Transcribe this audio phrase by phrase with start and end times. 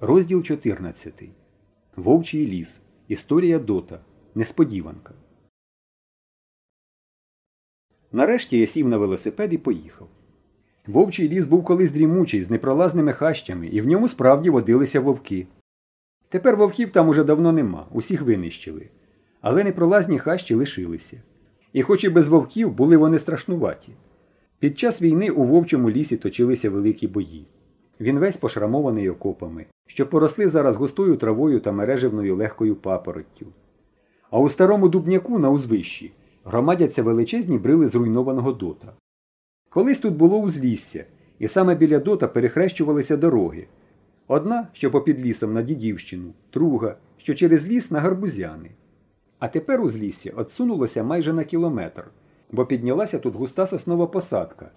[0.00, 1.22] Розділ 14.
[1.96, 2.82] Вовчий ліс.
[3.08, 4.00] Історія Дота.
[4.34, 5.14] Несподіванка.
[8.12, 10.08] Нарешті я сів на велосипед і поїхав.
[10.86, 15.46] Вовчий ліс був колись дрімучий з непролазними хащами, і в ньому справді водилися вовки.
[16.28, 18.88] Тепер вовків там уже давно нема, усіх винищили.
[19.40, 21.22] Але непролазні хащі лишилися.
[21.72, 23.92] І хоч і без вовків були вони страшнуваті.
[24.58, 27.46] Під час війни у вовчому лісі точилися великі бої.
[28.00, 33.46] Він весь пошрамований окопами, що поросли зараз густою травою та мережевною легкою папороттю.
[34.30, 36.12] А у старому дубняку на узвищі
[36.44, 38.92] громадяться величезні брили зруйнованого дота.
[39.70, 41.04] Колись тут було узлісся,
[41.38, 43.66] і саме біля дота перехрещувалися дороги.
[44.28, 48.70] Одна, що попід лісом на Дідівщину, друга, що через ліс на гарбузяни.
[49.38, 52.04] А тепер узлісся отсунулося майже на кілометр,
[52.52, 54.70] бо піднялася тут густа соснова посадка,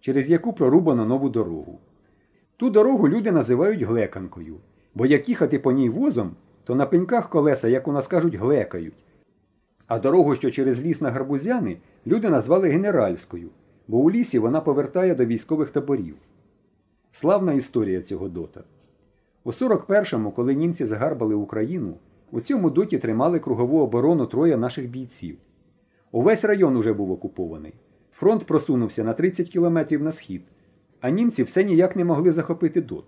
[0.00, 1.78] через яку прорубано нову дорогу.
[2.56, 4.56] Ту дорогу люди називають глеканкою,
[4.94, 6.30] бо як їхати по ній возом,
[6.64, 8.94] то на пеньках колеса, як у нас кажуть, глекають.
[9.86, 13.48] А дорогу, що через ліс на гарбузяни, люди назвали генеральською,
[13.88, 16.14] бо у лісі вона повертає до військових таборів.
[17.12, 18.64] Славна історія цього дота.
[19.44, 21.94] У 41-му, коли німці загарбали Україну,
[22.32, 25.36] у цьому доті тримали кругову оборону троє наших бійців.
[26.12, 27.72] Увесь район уже був окупований.
[28.12, 30.42] Фронт просунувся на 30 кілометрів на схід,
[31.04, 33.04] а німці все ніяк не могли захопити дот.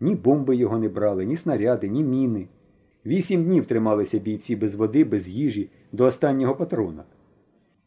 [0.00, 2.48] Ні бомби його не брали, ні снаряди, ні міни.
[3.06, 7.04] Вісім днів трималися бійці без води, без їжі, до останнього патрона.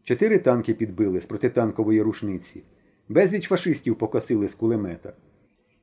[0.03, 2.63] Чотири танки підбили з протитанкової рушниці,
[3.09, 5.13] безліч фашистів покосили з кулемета.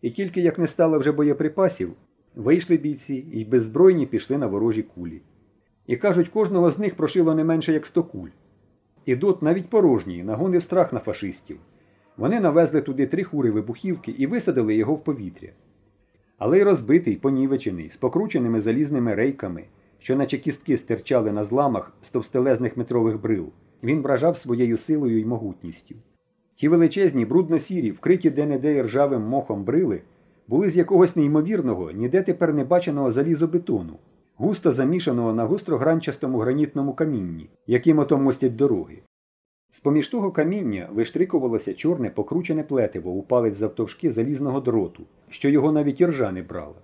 [0.02, 1.92] І тільки як не стало вже боєприпасів,
[2.36, 5.20] вийшли бійці і беззбройні пішли на ворожі кулі.
[5.86, 8.30] І кажуть, кожного з них прошило не менше як сто куль.
[9.06, 11.58] І дот навіть порожній нагонив страх на фашистів.
[12.16, 15.48] Вони навезли туди три хури вибухівки і висадили його в повітря.
[16.38, 19.64] Але й розбитий, понівечений, з покрученими залізними рейками,
[19.98, 23.48] що наче кістки стирчали на зламах з товстелезних метрових брил,
[23.82, 25.94] він вражав своєю силою й могутністю.
[26.54, 30.00] Ті величезні, брудно-сірі, вкриті де-не-де ржавим мохом брили,
[30.48, 33.98] були з якогось неймовірного, ніде тепер не баченого залізобетону,
[34.36, 39.02] густо замішаного на густрогранчастому гранітному камінні, яким ото мостять дороги.
[39.74, 46.00] З-поміж того каміння виштрикувалося чорне покручене плетиво у палець завтовшки залізного дроту, що його навіть
[46.00, 46.74] іржа не брала.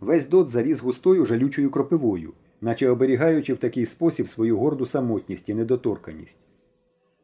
[0.00, 5.54] Весь дот заліз густою жалючою кропивою, наче оберігаючи в такий спосіб свою горду самотність і
[5.54, 6.38] недоторканість.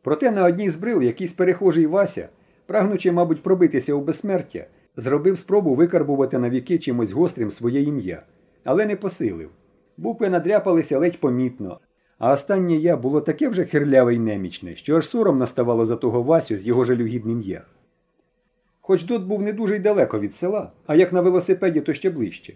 [0.03, 2.29] Проте на одній з брил якийсь перехожий Вася,
[2.67, 4.67] прагнучи, мабуть, пробитися у безсмертя,
[4.97, 8.23] зробив спробу викарбувати на віки чимось гострим своє ім'я,
[8.65, 9.51] але не посилив.
[9.97, 11.81] Букви надряпалися ледь помітно,
[12.23, 16.23] а останнє я було таке вже хирляве й немічне, що аж сором наставало за того
[16.23, 17.65] Васю з його жалюгідним я.
[18.81, 22.11] Хоч Дот був не дуже й далеко від села, а як на велосипеді, то ще
[22.11, 22.55] ближче.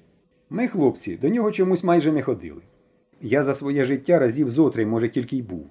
[0.50, 2.62] Ми, хлопці, до нього чомусь майже не ходили.
[3.20, 5.66] Я за своє життя разів зотри, може, тільки й був.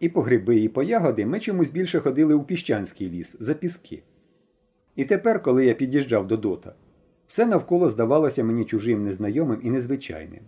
[0.00, 4.02] І по гриби, і по ягоди ми чомусь більше ходили у піщанський ліс, за піски.
[4.96, 6.74] І тепер, коли я під'їжджав до дота,
[7.26, 10.42] все навколо здавалося мені чужим, незнайомим і незвичайним.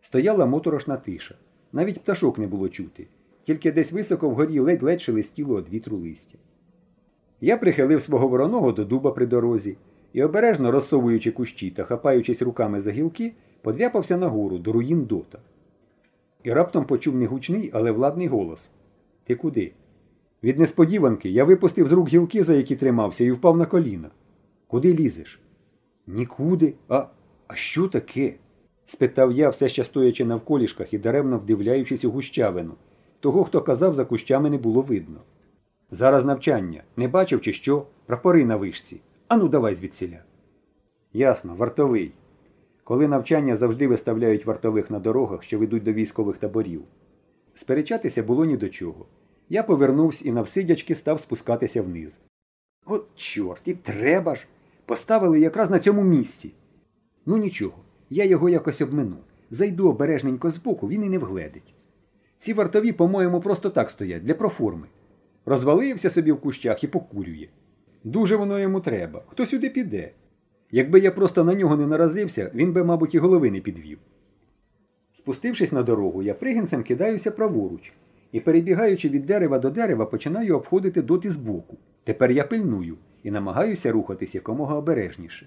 [0.00, 1.34] Стояла моторошна тиша.
[1.72, 3.06] Навіть пташок не було чути,
[3.42, 6.38] тільки десь високо вгорі ледь-ледь шелестіло від вітру листя.
[7.40, 9.76] Я прихилив свого вороного до дуба при дорозі
[10.12, 15.38] і, обережно розсовуючи кущі та хапаючись руками за гілки, подряпався нагору до руїн дота.
[16.42, 18.70] І раптом почув негучний, але владний голос
[19.24, 19.72] Ти куди?
[20.42, 24.10] Від несподіванки я випустив з рук гілки, за які тримався, і впав на коліна.
[24.66, 25.40] Куди лізеш?
[26.06, 26.74] Нікуди.
[26.88, 27.06] А,
[27.46, 28.34] А що таке?
[28.90, 32.74] Спитав я, все ще стоячи навколішках і даремно вдивляючись у гущавину.
[33.20, 35.20] Того, хто казав, за кущами не було видно.
[35.90, 36.82] Зараз навчання.
[36.96, 37.86] Не бачив, чи що?
[38.06, 39.00] Прапори на вишці.
[39.28, 40.18] Ану, давай звідсіля.
[41.12, 42.12] Ясно, вартовий.
[42.84, 46.82] Коли навчання завжди виставляють вартових на дорогах, що ведуть до військових таборів.
[47.54, 49.06] Сперечатися було ні до чого.
[49.48, 52.20] Я повернувся і навсидячки став спускатися вниз.
[52.86, 54.46] От, чорт, і треба ж.
[54.86, 56.52] Поставили якраз на цьому місці.
[57.26, 57.74] Ну нічого,
[58.10, 59.16] я його якось обмину.
[59.50, 61.74] Зайду обережненько збоку, він і не вгледить.
[62.36, 64.86] Ці вартові, по-моєму, просто так стоять, для проформи.
[65.46, 67.48] Розвалився собі в кущах і покурює.
[68.04, 69.22] Дуже воно йому треба.
[69.28, 70.10] Хто сюди піде?
[70.70, 73.98] Якби я просто на нього не наразився, він би, мабуть, і голови не підвів.
[75.12, 77.92] Спустившись на дорогу, я пригінцем кидаюся праворуч
[78.32, 81.76] і, перебігаючи від дерева до дерева, починаю обходити доти збоку.
[82.04, 85.46] Тепер я пильную і намагаюся рухатись якомога обережніше.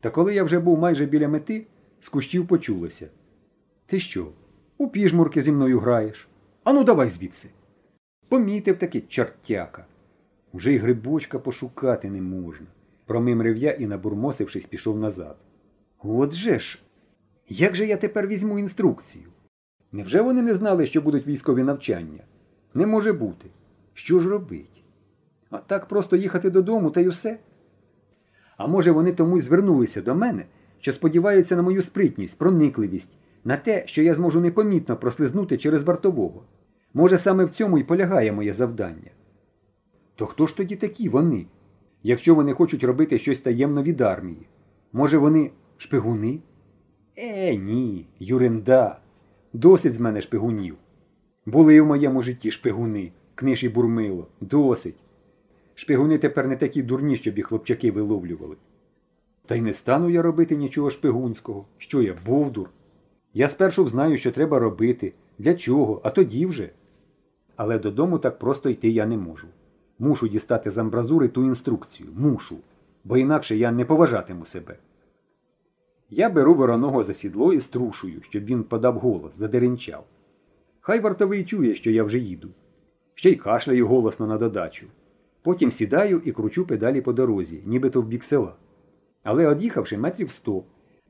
[0.00, 1.66] Та коли я вже був майже біля мети,
[2.00, 3.08] з кущів почулося.
[3.86, 4.28] Ти що?
[4.78, 6.28] У піжмурки зі мною граєш?
[6.64, 7.48] Ану, давай звідси.
[8.28, 9.86] Помітив таки чортяка.
[10.52, 12.66] Уже й грибочка пошукати не можна.
[13.06, 15.36] Промимрив я і, набурмосившись, пішов назад.
[16.02, 16.78] Отже ж,
[17.48, 19.24] як же я тепер візьму інструкцію?
[19.92, 22.24] Невже вони не знали, що будуть військові навчання?
[22.74, 23.46] Не може бути.
[23.94, 24.82] Що ж робить?
[25.50, 27.38] А так просто їхати додому та й усе?
[28.56, 30.44] А може, вони тому й звернулися до мене,
[30.80, 33.12] що сподіваються на мою спритність, проникливість,
[33.44, 36.42] на те, що я зможу непомітно прослизнути через вартового.
[36.94, 39.10] Може, саме в цьому і полягає моє завдання.
[40.14, 41.46] То хто ж тоді такі вони?
[42.02, 44.46] Якщо вони хочуть робити щось таємно від армії?
[44.92, 46.38] Може, вони шпигуни?
[47.16, 48.98] Е, ні, Юренда.
[49.52, 50.76] Досить з мене шпигунів.
[51.46, 54.26] Були в моєму житті шпигуни, книж і бурмило.
[54.40, 54.96] Досить.
[55.74, 58.56] Шпигуни тепер не такі дурні, щоб їх хлопчаки виловлювали.
[59.48, 61.66] Та й не стану я робити нічого шпигунського.
[61.78, 62.70] Що я, бовдур?
[63.34, 66.70] Я спершу знаю, що треба робити, для чого, а тоді вже.
[67.56, 69.46] Але додому так просто йти я не можу.
[69.98, 72.08] Мушу дістати з амбразури ту інструкцію.
[72.16, 72.56] Мушу.
[73.04, 74.76] Бо інакше я не поважатиму себе.
[76.10, 80.04] Я беру вороного за сідло і струшую, щоб він подав голос, задеренчав.
[80.80, 82.48] Хай вартовий чує, що я вже їду.
[83.14, 84.86] Ще й кашляю голосно на додачу.
[85.42, 88.54] Потім сідаю і кручу педалі по дорозі, нібито в бік села.
[89.30, 90.64] Але од'їхавши метрів сто,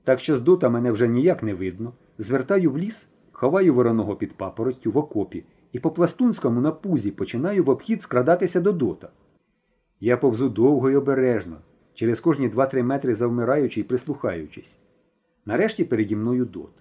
[0.05, 4.33] так що з дота мене вже ніяк не видно, звертаю в ліс, ховаю вороного під
[4.33, 9.09] папороттю в окопі і по пластунському на пузі починаю в обхід скрадатися до дота.
[10.01, 11.57] Я повзу довго й обережно,
[11.95, 14.79] через кожні 2-3 метри завмираючи й прислухаючись.
[15.47, 16.73] Нарешті переді мною дот.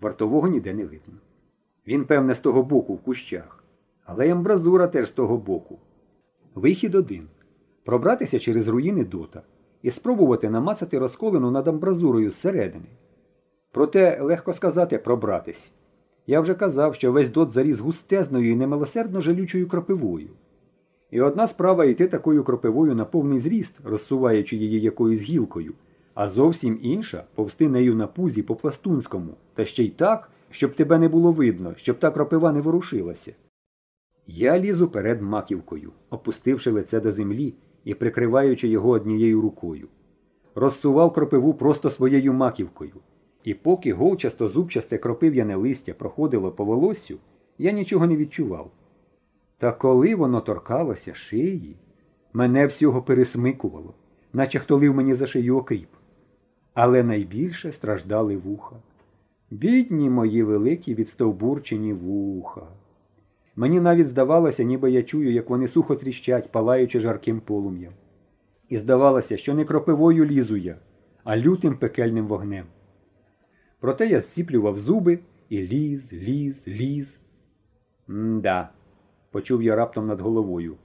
[0.00, 1.14] Вартового ніде не видно.
[1.86, 3.64] Він, певне, з того боку в кущах,
[4.04, 5.78] але й амбразура теж з того боку.
[6.54, 7.28] Вихід один
[7.84, 9.42] пробратися через руїни дота
[9.82, 12.86] і спробувати намацати розколену над амбразурою зсередини.
[13.72, 15.72] Проте легко сказати пробратись.
[16.26, 20.28] Я вже казав, що весь дот заріс густезною і немилосердно жалючою кропивою.
[21.10, 25.74] І одна справа йти такою кропивою на повний зріст, розсуваючи її якоюсь гілкою,
[26.14, 30.98] а зовсім інша повсти нею на пузі по пластунському, та ще й так, щоб тебе
[30.98, 33.32] не було видно, щоб та кропива не ворушилася.
[34.26, 37.54] Я лізу перед маківкою, опустивши лице до землі
[37.84, 39.88] і прикриваючи його однією рукою.
[40.54, 42.94] Розсував кропиву просто своєю маківкою.
[43.44, 47.18] І поки голчасто зубчасте кропив'яне листя проходило по волоссю,
[47.58, 48.70] я нічого не відчував.
[49.58, 51.76] Та коли воно торкалося шиї,
[52.32, 53.94] мене всього пересмикувало,
[54.32, 55.88] наче хто лив мені за шию окріп.
[56.74, 58.76] Але найбільше страждали вуха.
[59.50, 62.66] Бідні мої великі відстовбурчені вуха.
[63.60, 67.92] Мені навіть здавалося, ніби я чую, як вони сухо тріщать, палаючи жарким полум'ям.
[68.68, 70.76] І здавалося, що не кропивою лізу я,
[71.24, 72.66] а лютим пекельним вогнем.
[73.80, 75.18] Проте я зціплював зуби
[75.48, 77.20] і ліз, ліз, ліз.
[78.08, 78.68] М-да,
[79.30, 80.76] почув я раптом над головою.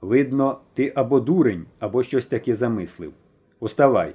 [0.00, 3.12] Видно, ти або дурень, або щось таке замислив.
[3.60, 4.14] Уставай.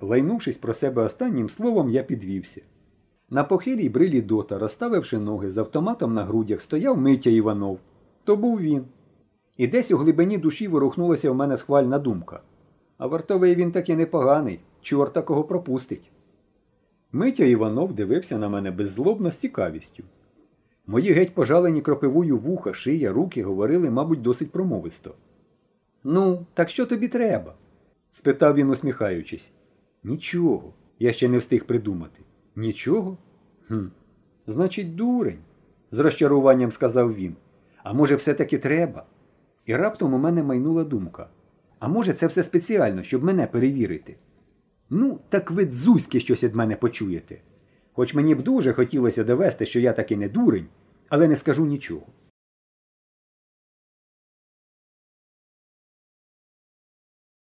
[0.00, 2.62] Лайнувшись про себе останнім словом, я підвівся.
[3.30, 7.78] На похилій брилі дота, розставивши ноги з автоматом на грудях, стояв Митя Іванов.
[8.24, 8.84] То був він.
[9.56, 12.40] І десь у глибині душі ворухнулася в мене схвальна думка.
[12.98, 16.10] А вартовий він таки непоганий, чорта кого пропустить.
[17.12, 20.04] Митя Іванов дивився на мене беззлобно з цікавістю.
[20.86, 25.14] Мої геть пожалені кропивою вуха, шия, руки говорили, мабуть, досить промовисто.
[26.04, 27.54] Ну, так що тобі треба?
[28.10, 29.52] спитав він, усміхаючись.
[30.04, 32.20] Нічого, я ще не встиг придумати.
[32.58, 33.16] Нічого?
[33.68, 33.86] Хм.
[34.46, 35.38] Значить, дурень,
[35.90, 37.36] з розчаруванням сказав він.
[37.82, 39.06] А може, все-таки треба?
[39.66, 41.28] І раптом у мене майнула думка.
[41.78, 44.16] А може, це все спеціально, щоб мене перевірити?
[44.90, 47.38] Ну, так ви дзузьки щось від мене почуєте.
[47.92, 50.66] Хоч мені б дуже хотілося довести, що я таки не дурень,
[51.08, 52.06] але не скажу нічого.